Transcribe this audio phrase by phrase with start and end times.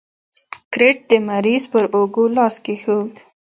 [0.73, 3.13] کرت د مریض پر اوږو لاس کېښود.